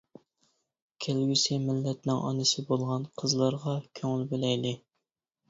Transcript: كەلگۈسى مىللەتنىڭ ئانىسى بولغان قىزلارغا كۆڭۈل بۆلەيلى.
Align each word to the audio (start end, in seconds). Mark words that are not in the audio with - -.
كەلگۈسى 1.05 1.57
مىللەتنىڭ 1.65 2.23
ئانىسى 2.31 2.65
بولغان 2.71 3.07
قىزلارغا 3.23 3.77
كۆڭۈل 4.01 4.27
بۆلەيلى. 4.35 4.75